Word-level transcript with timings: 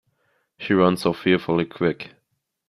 She 0.57 0.73
runs 0.73 1.03
so 1.03 1.13
fearfully 1.13 1.65
quick. 1.65 2.15